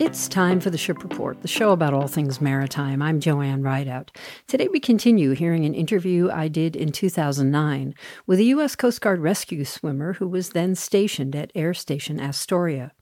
It's 0.00 0.28
time 0.28 0.60
for 0.60 0.70
the 0.70 0.78
Ship 0.78 1.02
Report, 1.02 1.42
the 1.42 1.48
show 1.48 1.72
about 1.72 1.92
all 1.92 2.06
things 2.06 2.40
maritime. 2.40 3.02
I'm 3.02 3.18
Joanne 3.18 3.62
Rideout. 3.62 4.16
Today 4.46 4.68
we 4.68 4.78
continue 4.78 5.32
hearing 5.32 5.64
an 5.64 5.74
interview 5.74 6.30
I 6.30 6.46
did 6.46 6.76
in 6.76 6.92
2009 6.92 7.96
with 8.24 8.38
a 8.38 8.44
U.S. 8.44 8.76
Coast 8.76 9.00
Guard 9.00 9.18
rescue 9.18 9.64
swimmer 9.64 10.12
who 10.12 10.28
was 10.28 10.50
then 10.50 10.76
stationed 10.76 11.34
at 11.34 11.50
Air 11.52 11.74
Station 11.74 12.20
Astoria. 12.20 12.92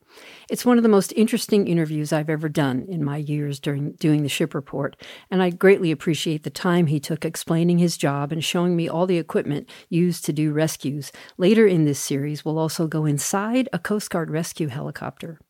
It's 0.48 0.64
one 0.64 0.78
of 0.78 0.82
the 0.82 0.88
most 0.88 1.12
interesting 1.12 1.68
interviews 1.68 2.14
I've 2.14 2.30
ever 2.30 2.48
done 2.48 2.86
in 2.88 3.04
my 3.04 3.18
years 3.18 3.60
during 3.60 3.92
doing 3.92 4.22
the 4.22 4.30
ship 4.30 4.54
report, 4.54 4.96
and 5.30 5.42
I 5.42 5.50
greatly 5.50 5.90
appreciate 5.90 6.44
the 6.44 6.50
time 6.50 6.86
he 6.86 6.98
took 6.98 7.26
explaining 7.26 7.76
his 7.76 7.98
job 7.98 8.32
and 8.32 8.42
showing 8.42 8.74
me 8.74 8.88
all 8.88 9.06
the 9.06 9.18
equipment 9.18 9.68
used 9.90 10.24
to 10.24 10.32
do 10.32 10.50
rescues. 10.50 11.12
Later 11.36 11.66
in 11.66 11.84
this 11.84 12.00
series, 12.00 12.42
we'll 12.42 12.58
also 12.58 12.86
go 12.86 13.04
inside 13.04 13.68
a 13.74 13.78
Coast 13.78 14.08
Guard 14.08 14.30
rescue 14.30 14.68
helicopter. 14.68 15.40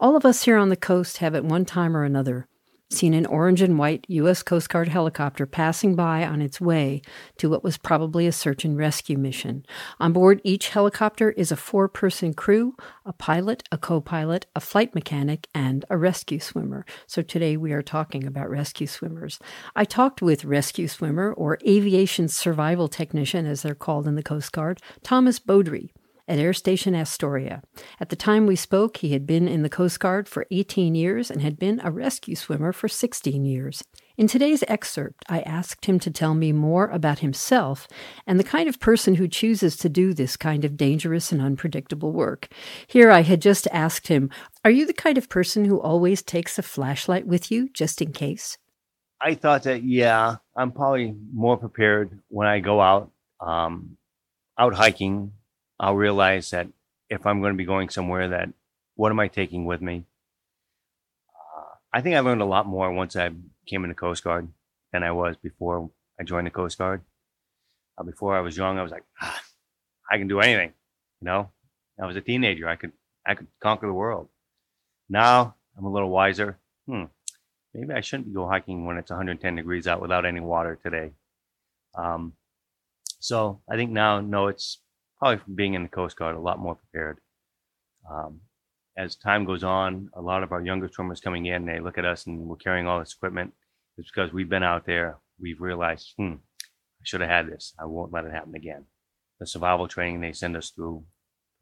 All 0.00 0.16
of 0.16 0.24
us 0.24 0.44
here 0.44 0.56
on 0.56 0.68
the 0.68 0.76
coast 0.76 1.18
have 1.18 1.34
at 1.34 1.44
one 1.44 1.64
time 1.64 1.96
or 1.96 2.04
another 2.04 2.46
seen 2.90 3.14
an 3.14 3.26
orange 3.26 3.62
and 3.62 3.78
white 3.78 4.04
U.S. 4.08 4.42
Coast 4.42 4.68
Guard 4.68 4.88
helicopter 4.88 5.44
passing 5.44 5.96
by 5.96 6.24
on 6.24 6.40
its 6.40 6.60
way 6.60 7.02
to 7.38 7.50
what 7.50 7.64
was 7.64 7.76
probably 7.76 8.26
a 8.26 8.32
search 8.32 8.64
and 8.64 8.76
rescue 8.76 9.18
mission. 9.18 9.66
On 9.98 10.12
board 10.12 10.40
each 10.44 10.68
helicopter 10.68 11.32
is 11.32 11.50
a 11.50 11.56
four 11.56 11.88
person 11.88 12.32
crew 12.32 12.76
a 13.04 13.12
pilot, 13.12 13.62
a 13.70 13.78
co 13.78 14.00
pilot, 14.00 14.46
a 14.54 14.60
flight 14.60 14.94
mechanic, 14.94 15.48
and 15.54 15.84
a 15.90 15.96
rescue 15.96 16.40
swimmer. 16.40 16.84
So 17.06 17.22
today 17.22 17.56
we 17.56 17.72
are 17.72 17.82
talking 17.82 18.26
about 18.26 18.50
rescue 18.50 18.86
swimmers. 18.86 19.38
I 19.74 19.84
talked 19.84 20.22
with 20.22 20.44
rescue 20.44 20.88
swimmer, 20.88 21.32
or 21.32 21.58
aviation 21.66 22.28
survival 22.28 22.88
technician 22.88 23.46
as 23.46 23.62
they're 23.62 23.74
called 23.74 24.06
in 24.06 24.14
the 24.14 24.22
Coast 24.22 24.52
Guard, 24.52 24.80
Thomas 25.02 25.38
Beaudry 25.38 25.90
at 26.28 26.38
Air 26.38 26.52
Station 26.52 26.94
Astoria. 26.94 27.62
At 28.00 28.08
the 28.08 28.16
time 28.16 28.46
we 28.46 28.56
spoke, 28.56 28.98
he 28.98 29.12
had 29.12 29.26
been 29.26 29.46
in 29.46 29.62
the 29.62 29.68
Coast 29.68 30.00
Guard 30.00 30.28
for 30.28 30.46
18 30.50 30.94
years 30.94 31.30
and 31.30 31.42
had 31.42 31.58
been 31.58 31.80
a 31.84 31.90
rescue 31.90 32.34
swimmer 32.34 32.72
for 32.72 32.88
16 32.88 33.44
years. 33.44 33.82
In 34.16 34.26
today's 34.26 34.64
excerpt, 34.66 35.24
I 35.28 35.40
asked 35.40 35.84
him 35.84 35.98
to 36.00 36.10
tell 36.10 36.34
me 36.34 36.50
more 36.50 36.86
about 36.88 37.18
himself 37.18 37.86
and 38.26 38.40
the 38.40 38.44
kind 38.44 38.68
of 38.68 38.80
person 38.80 39.16
who 39.16 39.28
chooses 39.28 39.76
to 39.76 39.88
do 39.88 40.14
this 40.14 40.36
kind 40.36 40.64
of 40.64 40.76
dangerous 40.76 41.32
and 41.32 41.42
unpredictable 41.42 42.12
work. 42.12 42.48
Here 42.86 43.10
I 43.10 43.22
had 43.22 43.42
just 43.42 43.68
asked 43.72 44.08
him, 44.08 44.30
Are 44.64 44.70
you 44.70 44.86
the 44.86 44.94
kind 44.94 45.18
of 45.18 45.28
person 45.28 45.66
who 45.66 45.80
always 45.80 46.22
takes 46.22 46.58
a 46.58 46.62
flashlight 46.62 47.26
with 47.26 47.50
you 47.50 47.68
just 47.68 48.00
in 48.00 48.12
case? 48.12 48.56
I 49.20 49.34
thought 49.34 49.64
that, 49.64 49.82
yeah, 49.82 50.36
I'm 50.56 50.72
probably 50.72 51.14
more 51.32 51.56
prepared 51.56 52.18
when 52.28 52.46
I 52.46 52.60
go 52.60 52.80
out, 52.80 53.10
um, 53.40 53.96
out 54.58 54.74
hiking 54.74 55.32
I'll 55.78 55.94
realize 55.94 56.50
that 56.50 56.68
if 57.08 57.26
I'm 57.26 57.40
going 57.40 57.52
to 57.52 57.56
be 57.56 57.64
going 57.64 57.88
somewhere, 57.88 58.28
that 58.28 58.48
what 58.94 59.12
am 59.12 59.20
I 59.20 59.28
taking 59.28 59.64
with 59.64 59.80
me? 59.80 60.04
I 61.92 62.00
think 62.02 62.16
I 62.16 62.20
learned 62.20 62.42
a 62.42 62.46
lot 62.46 62.66
more 62.66 62.92
once 62.92 63.16
I 63.16 63.30
came 63.66 63.84
in 63.84 63.88
the 63.88 63.94
Coast 63.94 64.22
Guard 64.22 64.48
than 64.92 65.02
I 65.02 65.12
was 65.12 65.36
before 65.36 65.90
I 66.20 66.24
joined 66.24 66.46
the 66.46 66.50
Coast 66.50 66.76
Guard. 66.76 67.00
Uh, 67.96 68.02
before 68.02 68.36
I 68.36 68.40
was 68.40 68.56
young, 68.56 68.78
I 68.78 68.82
was 68.82 68.92
like, 68.92 69.04
ah, 69.20 69.40
I 70.10 70.18
can 70.18 70.28
do 70.28 70.40
anything. 70.40 70.72
You 71.20 71.26
know, 71.26 71.50
I 71.98 72.06
was 72.06 72.16
a 72.16 72.20
teenager. 72.20 72.68
I 72.68 72.76
could 72.76 72.92
I 73.26 73.34
could 73.34 73.46
conquer 73.60 73.86
the 73.86 73.94
world. 73.94 74.28
Now 75.08 75.54
I'm 75.76 75.84
a 75.84 75.90
little 75.90 76.10
wiser. 76.10 76.58
Hmm, 76.86 77.04
maybe 77.72 77.94
I 77.94 78.00
shouldn't 78.00 78.34
go 78.34 78.46
hiking 78.46 78.84
when 78.84 78.98
it's 78.98 79.10
110 79.10 79.56
degrees 79.56 79.86
out 79.86 80.02
without 80.02 80.26
any 80.26 80.40
water 80.40 80.78
today. 80.82 81.12
Um, 81.94 82.34
so 83.20 83.60
I 83.70 83.76
think 83.76 83.90
now, 83.90 84.20
no, 84.20 84.48
it's 84.48 84.78
probably 85.18 85.38
from 85.38 85.54
being 85.54 85.74
in 85.74 85.82
the 85.82 85.88
Coast 85.88 86.16
Guard, 86.16 86.36
a 86.36 86.40
lot 86.40 86.58
more 86.58 86.76
prepared. 86.76 87.18
Um, 88.10 88.40
as 88.96 89.16
time 89.16 89.44
goes 89.44 89.62
on, 89.62 90.08
a 90.14 90.22
lot 90.22 90.42
of 90.42 90.52
our 90.52 90.62
younger 90.62 90.88
swimmers 90.88 91.20
coming 91.20 91.46
in, 91.46 91.66
they 91.66 91.80
look 91.80 91.98
at 91.98 92.04
us 92.04 92.26
and 92.26 92.46
we're 92.46 92.56
carrying 92.56 92.86
all 92.86 92.98
this 92.98 93.14
equipment. 93.14 93.52
It's 93.98 94.10
because 94.10 94.32
we've 94.32 94.48
been 94.48 94.62
out 94.62 94.86
there. 94.86 95.18
We've 95.38 95.60
realized, 95.60 96.14
hmm, 96.16 96.34
I 96.62 97.02
should 97.04 97.20
have 97.20 97.30
had 97.30 97.48
this. 97.48 97.74
I 97.78 97.84
won't 97.86 98.12
let 98.12 98.24
it 98.24 98.32
happen 98.32 98.54
again. 98.54 98.86
The 99.38 99.46
survival 99.46 99.88
training 99.88 100.20
they 100.20 100.32
send 100.32 100.56
us 100.56 100.70
through 100.70 101.04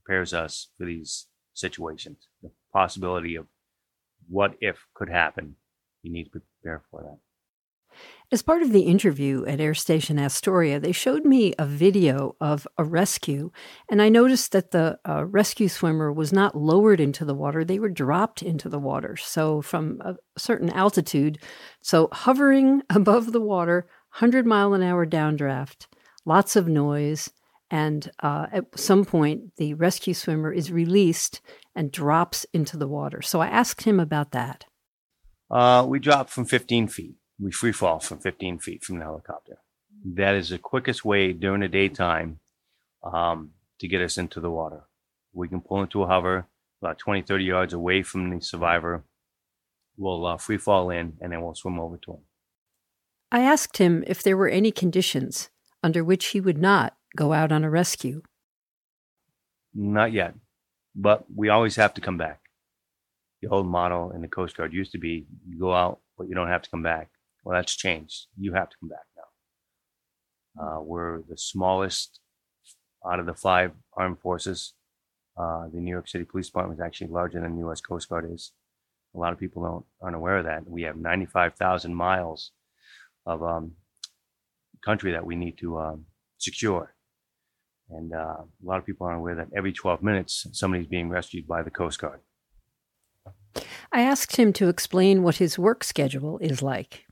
prepares 0.05 0.33
us 0.33 0.69
for 0.79 0.87
these 0.87 1.27
situations. 1.55 2.29
The 2.43 2.51
possibility 2.73 3.37
of 3.37 3.47
what 4.29 4.55
if 4.61 4.87
could 4.95 5.09
happen. 5.09 5.57
You 6.03 6.13
need 6.13 6.25
to 6.25 6.31
prepare 6.31 6.83
for 6.91 7.03
that. 7.03 7.19
As 8.33 8.43
part 8.43 8.63
of 8.63 8.73
the 8.73 8.83
interview 8.83 9.45
at 9.47 9.61
Air 9.61 9.75
Station 9.75 10.19
Astoria, 10.19 10.81
they 10.81 10.93
showed 10.93 11.25
me 11.25 11.55
a 11.59 11.67
video 11.67 12.35
of 12.41 12.67
a 12.79 12.83
rescue, 12.83 13.53
and 13.89 14.03
I 14.03 14.09
noticed 14.09 14.51
that 14.53 14.71
the 14.71 14.99
uh, 15.09 15.27
rescue 15.27 15.69
swimmer 15.69 16.11
was 16.13 16.33
not 16.33 16.57
lowered 16.57 17.01
into 17.01 17.25
the 17.25 17.35
water, 17.35 17.65
they 17.65 17.79
were 17.79 17.91
dropped 17.91 18.43
into 18.43 18.69
the 18.69 18.79
water. 18.79 19.17
So, 19.17 19.63
from 19.63 20.01
a 20.01 20.17
certain 20.37 20.71
altitude, 20.71 21.39
so 21.81 22.09
hovering 22.13 22.83
above 22.91 23.33
the 23.33 23.41
water, 23.41 23.87
100 24.15 24.47
mile 24.47 24.75
an 24.75 24.83
hour 24.83 25.07
downdraft, 25.07 25.87
lots 26.25 26.57
of 26.57 26.67
noise, 26.67 27.31
and 27.71 28.11
uh, 28.21 28.47
at 28.53 28.65
some 28.77 29.05
point, 29.05 29.55
the 29.59 29.75
rescue 29.75 30.15
swimmer 30.15 30.53
is 30.53 30.73
released 30.73 31.41
and 31.77 31.93
drops 31.93 32.47
into 32.53 32.77
the 32.77 32.89
water. 32.89 33.23
So, 33.23 33.41
I 33.41 33.49
asked 33.49 33.83
him 33.83 34.01
about 34.01 34.33
that. 34.33 34.65
Uh, 35.51 35.85
we 35.87 35.99
dropped 35.99 36.31
from 36.31 36.47
15 36.47 36.89
feet 36.89 37.15
we 37.39 37.51
free 37.51 37.73
fall 37.73 38.01
from 38.01 38.19
15 38.19 38.59
feet 38.59 38.85
from 38.85 38.99
the 38.99 39.05
helicopter. 39.05 39.59
That 40.05 40.35
is 40.35 40.51
the 40.51 40.59
quickest 40.59 41.05
way 41.05 41.33
during 41.33 41.61
the 41.61 41.69
daytime 41.69 42.41
um, 43.03 43.51
to 43.81 43.89
get 43.89 44.01
us 44.01 44.19
into 44.19 44.41
the 44.41 44.51
water. 44.51 44.85
We 45.33 45.49
can 45.49 45.61
pull 45.61 45.83
into 45.83 46.03
a 46.03 46.07
hover 46.07 46.47
about 46.81 46.99
20, 46.99 47.23
30 47.23 47.45
yards 47.45 47.73
away 47.73 48.03
from 48.03 48.31
the 48.31 48.41
survivor. 48.41 49.05
We'll 49.97 50.27
uh, 50.27 50.37
free 50.37 50.59
fall 50.59 50.91
in 50.91 51.15
and 51.21 51.33
then 51.33 51.43
we'll 51.43 51.55
swim 51.55 51.81
over 51.81 51.97
to 51.97 52.13
him. 52.13 52.21
I 53.33 53.41
asked 53.41 53.79
him 53.79 54.05
if 54.07 54.23
there 54.23 54.37
were 54.37 54.49
any 54.49 54.71
conditions 54.71 55.51
under 55.83 56.05
which 56.05 56.27
he 56.27 56.41
would 56.41 56.59
not 56.59 56.97
go 57.17 57.33
out 57.33 57.53
on 57.53 57.65
a 57.65 57.71
rescue. 57.71 58.23
Not 59.75 60.13
yet, 60.13 60.35
but 60.95 61.25
we 61.35 61.49
always 61.49 61.77
have 61.77 61.95
to 61.95 62.01
come 62.01 62.17
back. 62.17 62.41
The 63.43 63.49
old 63.49 63.67
model 63.67 64.13
in 64.13 64.23
the 64.23 64.29
Coast 64.29 64.57
Guard 64.57 64.73
used 64.73 64.93
to 64.93 64.99
be 64.99 65.27
you 65.47 65.59
go 65.59 65.75
out, 65.75 66.01
but 66.17 66.29
you 66.29 66.35
don't 66.35 66.49
have 66.49 66.63
to 66.63 66.71
come 66.71 66.83
back. 66.83 67.11
Well, 67.45 67.57
that's 67.57 67.77
changed. 67.77 68.27
You 68.39 68.55
have 68.55 68.71
to 68.71 68.77
come 68.81 68.89
back 68.89 69.07
now. 69.17 70.79
Uh, 70.79 70.81
we're 70.81 71.23
the 71.29 71.37
smallest 71.37 72.21
out 73.07 73.21
of 73.21 73.27
the 73.27 73.35
five 73.35 73.73
armed 73.95 74.19
forces. 74.21 74.73
Uh, 75.37 75.69
the 75.73 75.81
New 75.81 75.91
York 75.91 76.09
City 76.09 76.25
Police 76.25 76.47
Department 76.47 76.81
is 76.81 76.85
actually 76.85 77.09
larger 77.09 77.41
than 77.41 77.55
the 77.55 77.61
U.S. 77.61 77.81
Coast 77.81 78.09
Guard 78.09 78.31
is. 78.33 78.53
A 79.15 79.19
lot 79.19 79.33
of 79.33 79.39
people 79.39 79.63
don't 79.63 79.85
aren't 80.01 80.17
aware 80.17 80.39
of 80.39 80.45
that. 80.45 80.69
We 80.69 80.83
have 80.83 80.97
95,000 80.97 81.95
miles 81.95 82.53
of 83.27 83.43
um, 83.43 83.73
country 84.85 85.13
that 85.13 85.27
we 85.27 85.37
need 85.37 85.59
to 85.59 85.79
um, 85.79 86.07
secure, 86.39 86.95
and 87.91 88.13
uh, 88.13 88.37
a 88.39 88.65
lot 88.65 88.79
of 88.79 88.87
people 88.87 89.07
aren't 89.07 89.19
aware 89.19 89.35
that 89.37 89.49
every 89.57 89.73
12 89.73 90.03
minutes 90.03 90.47
somebody's 90.53 90.87
being 90.87 91.09
rescued 91.09 91.47
by 91.47 91.63
the 91.63 91.71
Coast 91.71 92.01
Guard. 92.01 92.21
I 93.93 94.01
asked 94.01 94.37
him 94.37 94.53
to 94.55 94.69
explain 94.69 95.23
what 95.23 95.37
his 95.37 95.59
work 95.59 95.85
schedule 95.85 96.39
is 96.39 96.61
like. 96.63 97.07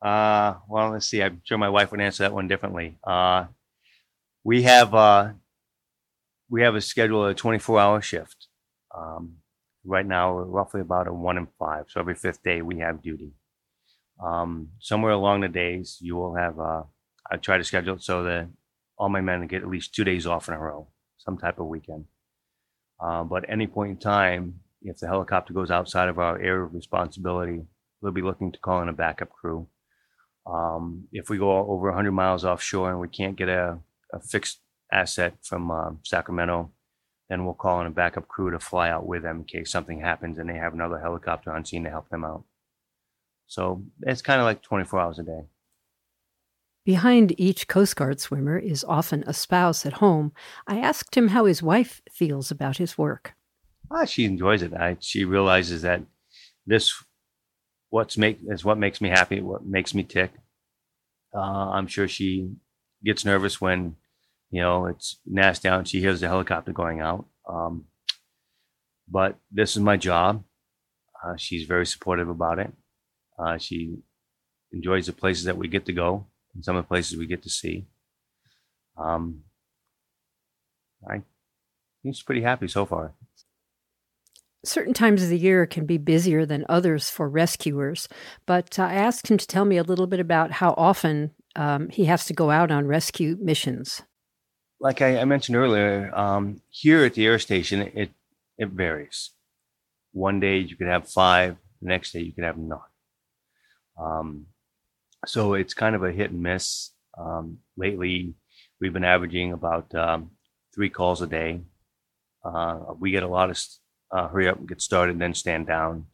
Uh, 0.00 0.54
well, 0.68 0.90
let's 0.90 1.06
see. 1.06 1.22
I'm 1.22 1.40
sure 1.44 1.58
my 1.58 1.68
wife 1.68 1.90
would 1.90 2.00
answer 2.00 2.22
that 2.22 2.32
one 2.32 2.48
differently. 2.48 2.96
Uh, 3.02 3.46
we 4.44 4.62
have 4.62 4.94
uh, 4.94 5.30
we 6.48 6.62
have 6.62 6.74
a 6.74 6.80
schedule 6.80 7.24
of 7.24 7.30
a 7.30 7.34
24 7.34 7.80
hour 7.80 8.00
shift. 8.00 8.46
Um, 8.96 9.38
right 9.84 10.06
now, 10.06 10.34
we're 10.34 10.44
roughly 10.44 10.80
about 10.80 11.08
a 11.08 11.12
one 11.12 11.36
in 11.36 11.48
five. 11.58 11.86
So 11.88 12.00
every 12.00 12.14
fifth 12.14 12.42
day 12.42 12.62
we 12.62 12.78
have 12.78 13.02
duty. 13.02 13.32
Um, 14.24 14.68
somewhere 14.80 15.12
along 15.12 15.40
the 15.40 15.48
days, 15.48 15.98
you 16.00 16.16
will 16.16 16.34
have. 16.34 16.58
Uh, 16.58 16.82
I 17.30 17.36
try 17.36 17.58
to 17.58 17.64
schedule 17.64 17.96
it 17.96 18.02
so 18.02 18.22
that 18.24 18.48
all 18.96 19.08
my 19.08 19.20
men 19.20 19.46
get 19.46 19.62
at 19.62 19.68
least 19.68 19.94
two 19.94 20.04
days 20.04 20.26
off 20.26 20.48
in 20.48 20.54
a 20.54 20.58
row, 20.58 20.88
some 21.18 21.38
type 21.38 21.58
of 21.58 21.66
weekend. 21.66 22.06
Uh, 23.00 23.22
but 23.24 23.44
any 23.48 23.66
point 23.66 23.90
in 23.90 23.96
time, 23.96 24.60
if 24.82 24.98
the 24.98 25.06
helicopter 25.06 25.52
goes 25.52 25.70
outside 25.70 26.08
of 26.08 26.18
our 26.18 26.38
area 26.38 26.64
of 26.64 26.74
responsibility, 26.74 27.62
we'll 28.00 28.12
be 28.12 28.22
looking 28.22 28.50
to 28.50 28.58
call 28.58 28.80
in 28.80 28.88
a 28.88 28.92
backup 28.92 29.30
crew 29.30 29.68
um, 30.48 31.06
if 31.12 31.28
we 31.28 31.38
go 31.38 31.50
over 31.50 31.88
100 31.88 32.12
miles 32.12 32.44
offshore 32.44 32.90
and 32.90 33.00
we 33.00 33.08
can't 33.08 33.36
get 33.36 33.48
a, 33.48 33.78
a 34.12 34.20
fixed 34.20 34.60
asset 34.90 35.34
from 35.42 35.70
uh, 35.70 35.90
Sacramento, 36.02 36.70
then 37.28 37.44
we'll 37.44 37.54
call 37.54 37.80
in 37.80 37.86
a 37.86 37.90
backup 37.90 38.26
crew 38.28 38.50
to 38.50 38.58
fly 38.58 38.88
out 38.88 39.06
with 39.06 39.22
them 39.22 39.38
in 39.38 39.44
case 39.44 39.70
something 39.70 40.00
happens 40.00 40.38
and 40.38 40.48
they 40.48 40.54
have 40.54 40.72
another 40.72 40.98
helicopter 40.98 41.52
on 41.52 41.64
scene 41.64 41.84
to 41.84 41.90
help 41.90 42.08
them 42.08 42.24
out. 42.24 42.44
So 43.46 43.82
it's 44.02 44.22
kind 44.22 44.40
of 44.40 44.44
like 44.44 44.62
24 44.62 45.00
hours 45.00 45.18
a 45.18 45.22
day. 45.22 45.42
Behind 46.84 47.38
each 47.38 47.68
Coast 47.68 47.96
Guard 47.96 48.18
swimmer 48.18 48.58
is 48.58 48.84
often 48.84 49.22
a 49.26 49.34
spouse 49.34 49.84
at 49.84 49.94
home. 49.94 50.32
I 50.66 50.78
asked 50.78 51.14
him 51.14 51.28
how 51.28 51.44
his 51.44 51.62
wife 51.62 52.00
feels 52.10 52.50
about 52.50 52.78
his 52.78 52.96
work. 52.96 53.34
Ah, 53.90 54.06
she 54.06 54.24
enjoys 54.24 54.62
it. 54.62 54.72
I, 54.72 54.96
she 55.00 55.26
realizes 55.26 55.82
that 55.82 56.02
this 56.66 57.04
what's 57.90 58.18
make 58.18 58.38
is 58.48 58.64
what 58.64 58.78
makes 58.78 59.00
me 59.00 59.08
happy, 59.08 59.40
what 59.40 59.64
makes 59.64 59.94
me 59.94 60.02
tick. 60.02 60.32
Uh, 61.34 61.70
I'm 61.70 61.86
sure 61.86 62.08
she 62.08 62.50
gets 63.04 63.24
nervous 63.24 63.60
when 63.60 63.96
you 64.50 64.60
know 64.60 64.86
it's 64.86 65.18
nasty 65.26 65.68
down. 65.68 65.84
she 65.84 66.00
hears 66.00 66.20
the 66.20 66.28
helicopter 66.28 66.72
going 66.72 67.00
out. 67.00 67.26
Um, 67.48 67.86
but 69.10 69.36
this 69.50 69.76
is 69.76 69.82
my 69.82 69.96
job. 69.96 70.44
Uh, 71.24 71.36
she's 71.36 71.66
very 71.66 71.86
supportive 71.86 72.28
about 72.28 72.58
it. 72.58 72.72
Uh, 73.38 73.58
she 73.58 73.98
enjoys 74.72 75.06
the 75.06 75.12
places 75.12 75.44
that 75.44 75.56
we 75.56 75.68
get 75.68 75.86
to 75.86 75.92
go 75.92 76.26
and 76.54 76.64
some 76.64 76.76
of 76.76 76.84
the 76.84 76.88
places 76.88 77.18
we 77.18 77.26
get 77.26 77.42
to 77.42 77.50
see. 77.50 77.86
Um, 78.96 79.42
I 81.08 81.22
she's 82.02 82.22
pretty 82.22 82.42
happy 82.42 82.68
so 82.68 82.84
far. 82.84 83.14
Certain 84.64 84.92
times 84.92 85.22
of 85.22 85.28
the 85.28 85.38
year 85.38 85.66
can 85.66 85.86
be 85.86 85.98
busier 85.98 86.44
than 86.44 86.66
others 86.68 87.08
for 87.08 87.28
rescuers, 87.28 88.08
but 88.44 88.78
I 88.78 88.94
asked 88.94 89.30
him 89.30 89.38
to 89.38 89.46
tell 89.46 89.64
me 89.64 89.76
a 89.76 89.84
little 89.84 90.08
bit 90.08 90.18
about 90.18 90.50
how 90.50 90.74
often 90.76 91.30
um, 91.54 91.88
he 91.90 92.06
has 92.06 92.24
to 92.26 92.34
go 92.34 92.50
out 92.50 92.70
on 92.70 92.86
rescue 92.86 93.36
missions. 93.40 94.02
Like 94.80 95.00
I, 95.00 95.20
I 95.20 95.24
mentioned 95.24 95.56
earlier, 95.56 96.12
um, 96.14 96.60
here 96.70 97.04
at 97.04 97.14
the 97.14 97.26
air 97.26 97.38
station, 97.38 97.82
it 97.94 98.10
it 98.58 98.70
varies. 98.70 99.30
One 100.12 100.40
day 100.40 100.58
you 100.58 100.76
could 100.76 100.88
have 100.88 101.08
five, 101.08 101.56
the 101.80 101.88
next 101.88 102.12
day 102.12 102.20
you 102.20 102.32
could 102.32 102.44
have 102.44 102.58
none. 102.58 102.80
Um, 103.96 104.46
so 105.26 105.54
it's 105.54 105.74
kind 105.74 105.94
of 105.94 106.02
a 106.02 106.12
hit 106.12 106.30
and 106.30 106.42
miss. 106.42 106.90
Um, 107.16 107.58
lately, 107.76 108.34
we've 108.80 108.92
been 108.92 109.04
averaging 109.04 109.52
about 109.52 109.94
um, 109.94 110.32
three 110.74 110.90
calls 110.90 111.22
a 111.22 111.26
day. 111.26 111.60
Uh, 112.44 112.80
we 112.98 113.10
get 113.10 113.22
a 113.22 113.28
lot 113.28 113.50
of 113.50 113.60
uh, 114.10 114.28
hurry 114.28 114.48
up 114.48 114.58
and 114.58 114.68
get 114.68 114.80
started, 114.80 115.18
then 115.18 115.34
stand 115.34 115.66
down. 115.66 116.06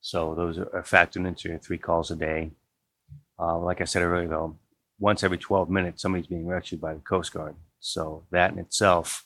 So 0.00 0.34
those 0.34 0.58
are 0.58 0.84
factored 0.86 1.26
into 1.26 1.58
three 1.58 1.78
calls 1.78 2.10
a 2.10 2.16
day. 2.16 2.52
Uh, 3.38 3.58
like 3.58 3.80
I 3.80 3.84
said 3.84 4.02
earlier, 4.02 4.28
though, 4.28 4.58
once 4.98 5.22
every 5.22 5.38
12 5.38 5.70
minutes, 5.70 6.02
somebody's 6.02 6.26
being 6.26 6.46
rescued 6.46 6.80
by 6.80 6.94
the 6.94 7.00
Coast 7.00 7.32
Guard. 7.32 7.56
So 7.80 8.26
that 8.30 8.52
in 8.52 8.58
itself, 8.58 9.24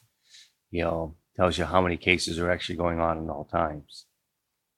you 0.70 0.82
know, 0.82 1.14
tells 1.36 1.58
you 1.58 1.64
how 1.64 1.80
many 1.80 1.96
cases 1.96 2.38
are 2.38 2.50
actually 2.50 2.76
going 2.76 3.00
on 3.00 3.22
at 3.22 3.30
all 3.30 3.44
times. 3.44 4.06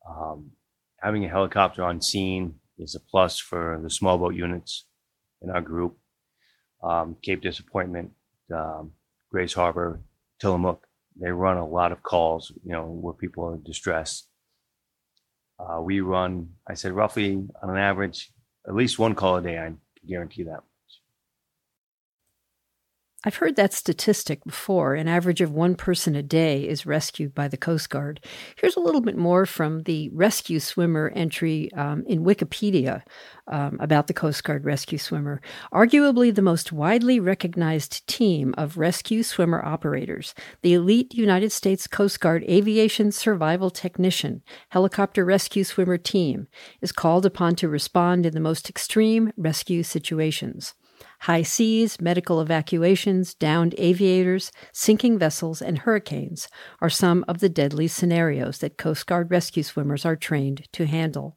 Um, 0.09 0.53
having 1.01 1.25
a 1.25 1.29
helicopter 1.29 1.85
on 1.85 2.01
scene 2.01 2.57
is 2.79 2.95
a 2.95 3.01
plus 3.01 3.39
for 3.39 3.79
the 3.83 3.91
small 3.91 4.19
boat 4.19 4.35
units 4.35 4.87
in 5.43 5.51
our 5.51 5.61
group. 5.61 5.97
Um, 6.83 7.17
Cape 7.23 7.43
Disappointment, 7.43 8.13
um, 8.55 8.93
Grays 9.31 9.55
Harbor, 9.55 10.01
Tillamook, 10.41 10.86
they 11.21 11.31
run 11.31 11.57
a 11.57 11.67
lot 11.67 11.93
of 11.93 12.03
calls, 12.03 12.53
you 12.65 12.73
know, 12.73 12.85
where 12.85 13.15
people 13.15 13.45
are 13.45 13.57
distressed. 13.57 14.29
Uh, 15.59 15.81
we 15.81 16.01
run, 16.01 16.51
I 16.69 16.75
said, 16.75 16.93
roughly 16.93 17.43
on 17.63 17.71
an 17.71 17.79
average, 17.79 18.31
at 18.69 18.75
least 18.75 18.99
one 18.99 19.15
call 19.15 19.37
a 19.37 19.43
day. 19.43 19.59
I 19.59 19.73
guarantee 20.07 20.45
that. 20.45 20.61
I've 23.27 23.35
heard 23.35 23.57
that 23.57 23.75
statistic 23.75 24.45
before. 24.45 24.95
An 24.95 25.09
average 25.09 25.41
of 25.41 25.51
one 25.51 25.75
person 25.75 26.15
a 26.15 26.23
day 26.23 26.63
is 26.63 26.87
rescued 26.87 27.35
by 27.35 27.49
the 27.49 27.57
Coast 27.57 27.91
Guard. 27.91 28.21
Here's 28.55 28.77
a 28.77 28.81
little 28.81 29.01
bit 29.01 29.17
more 29.17 29.47
from 29.47 29.83
the 29.83 30.09
rescue 30.11 30.61
swimmer 30.61 31.13
entry 31.13 31.73
um, 31.73 32.05
in 32.07 32.23
Wikipedia 32.23 33.03
um, 33.49 33.79
about 33.81 34.07
the 34.07 34.15
Coast 34.15 34.45
Guard 34.45 34.65
rescue 34.65 34.97
swimmer. 34.97 35.41
Arguably 35.73 36.33
the 36.33 36.41
most 36.41 36.71
widely 36.71 37.19
recognized 37.19 38.07
team 38.07 38.55
of 38.57 38.79
rescue 38.79 39.25
swimmer 39.25 39.61
operators, 39.61 40.33
the 40.63 40.75
elite 40.75 41.13
United 41.13 41.51
States 41.51 41.89
Coast 41.89 42.21
Guard 42.21 42.45
Aviation 42.45 43.11
Survival 43.11 43.71
Technician 43.71 44.41
Helicopter 44.69 45.25
Rescue 45.25 45.65
Swimmer 45.65 45.99
Team 45.99 46.47
is 46.81 46.93
called 46.93 47.27
upon 47.27 47.57
to 47.57 47.69
respond 47.69 48.25
in 48.25 48.35
the 48.35 48.41
most 48.41 48.71
extreme 48.71 49.33
rescue 49.37 49.83
situations. 49.83 50.75
High 51.21 51.43
seas, 51.43 52.01
medical 52.01 52.41
evacuations, 52.41 53.35
downed 53.35 53.75
aviators, 53.79 54.53
sinking 54.73 55.19
vessels, 55.19 55.61
and 55.63 55.79
hurricanes 55.79 56.49
are 56.81 56.91
some 56.91 57.25
of 57.27 57.39
the 57.39 57.49
deadly 57.49 57.89
scenarios 57.89 58.59
that 58.59 58.79
Coast 58.79 59.07
Guard 59.07 59.31
rescue 59.31 59.63
swimmers 59.63 60.05
are 60.05 60.17
trained 60.17 60.69
to 60.73 60.87
handle. 60.87 61.37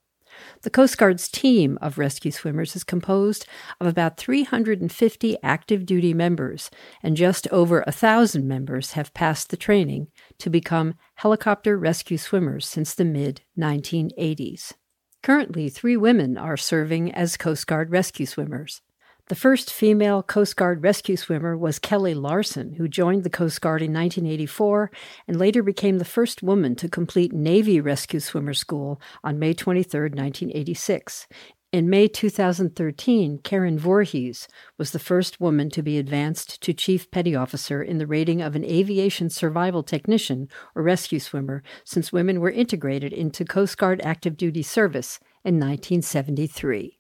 The 0.62 0.70
Coast 0.70 0.98
Guard's 0.98 1.30
team 1.30 1.78
of 1.82 1.98
rescue 1.98 2.32
swimmers 2.32 2.76
is 2.76 2.84
composed 2.84 3.46
of 3.80 3.88
about 3.88 4.18
350 4.18 5.38
active 5.44 5.86
duty 5.86 6.14
members, 6.14 6.70
and 7.02 7.18
just 7.18 7.48
over 7.50 7.84
a 7.86 7.92
thousand 7.92 8.48
members 8.48 8.94
have 8.94 9.14
passed 9.14 9.50
the 9.50 9.58
training 9.58 10.08
to 10.38 10.50
become 10.50 10.96
helicopter 11.16 11.78
rescue 11.78 12.18
swimmers 12.18 12.68
since 12.68 12.94
the 12.94 13.06
mid 13.06 13.42
1980s. 13.58 14.74
Currently, 15.22 15.70
three 15.70 15.98
women 15.98 16.38
are 16.38 16.58
serving 16.58 17.12
as 17.12 17.36
Coast 17.36 17.68
Guard 17.68 17.92
rescue 17.92 18.26
swimmers. 18.26 18.82
The 19.30 19.36
first 19.36 19.72
female 19.72 20.24
Coast 20.24 20.56
Guard 20.56 20.82
rescue 20.82 21.16
swimmer 21.16 21.56
was 21.56 21.78
Kelly 21.78 22.16
Larson, 22.16 22.74
who 22.74 22.88
joined 22.88 23.24
the 23.24 23.30
Coast 23.30 23.62
Guard 23.62 23.84
in 23.84 23.94
1984 23.94 24.90
and 25.28 25.38
later 25.38 25.62
became 25.62 26.00
the 26.00 26.04
first 26.04 26.42
woman 26.42 26.76
to 26.78 26.90
complete 26.90 27.32
Navy 27.32 27.80
Rescue 27.80 28.22
Swimmer 28.22 28.56
School 28.56 29.00
on 29.24 29.38
May 29.38 29.54
23, 29.54 30.00
1986. 30.10 31.28
In 31.72 31.92
May 31.92 32.08
2013, 32.08 33.38
Karen 33.44 33.78
Voorhees 33.78 34.48
was 34.80 34.90
the 34.90 34.98
first 34.98 35.40
woman 35.40 35.70
to 35.70 35.84
be 35.84 36.00
advanced 36.00 36.60
to 36.64 36.74
Chief 36.74 37.12
Petty 37.12 37.36
Officer 37.36 37.84
in 37.84 38.00
the 38.00 38.08
rating 38.08 38.42
of 38.42 38.56
an 38.56 38.66
aviation 38.66 39.30
survival 39.30 39.84
technician 39.84 40.50
or 40.74 40.82
rescue 40.82 41.20
swimmer 41.20 41.62
since 41.84 42.12
women 42.12 42.40
were 42.40 42.50
integrated 42.50 43.14
into 43.14 43.46
Coast 43.46 43.78
Guard 43.78 44.02
active 44.04 44.38
duty 44.38 44.64
service 44.64 45.20
in 45.46 45.60
1973. 45.60 46.99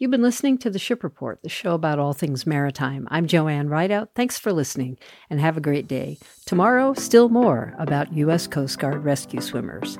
You've 0.00 0.12
been 0.12 0.22
listening 0.22 0.58
to 0.58 0.70
the 0.70 0.78
Ship 0.78 1.02
Report, 1.02 1.42
the 1.42 1.48
show 1.48 1.74
about 1.74 1.98
all 1.98 2.12
things 2.12 2.46
maritime. 2.46 3.08
I'm 3.10 3.26
Joanne 3.26 3.68
Rideout. 3.68 4.10
Thanks 4.14 4.38
for 4.38 4.52
listening 4.52 4.96
and 5.28 5.40
have 5.40 5.56
a 5.56 5.60
great 5.60 5.88
day. 5.88 6.18
Tomorrow, 6.46 6.94
still 6.94 7.28
more 7.28 7.74
about 7.80 8.12
U.S. 8.12 8.46
Coast 8.46 8.78
Guard 8.78 9.02
rescue 9.02 9.40
swimmers. 9.40 9.98